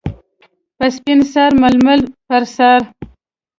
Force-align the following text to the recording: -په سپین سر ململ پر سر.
-په 0.77 0.85
سپین 0.95 1.19
سر 1.31 1.51
ململ 1.61 2.01
پر 2.27 2.43
سر. 2.55 2.79